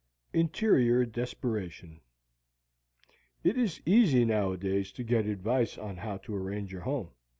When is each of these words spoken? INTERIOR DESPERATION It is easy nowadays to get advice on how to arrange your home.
INTERIOR 0.33 1.05
DESPERATION 1.05 2.01
It 3.43 3.55
is 3.55 3.83
easy 3.85 4.25
nowadays 4.25 4.91
to 4.93 5.03
get 5.03 5.27
advice 5.27 5.77
on 5.77 5.97
how 5.97 6.17
to 6.25 6.35
arrange 6.35 6.71
your 6.73 6.81
home. 6.81 7.11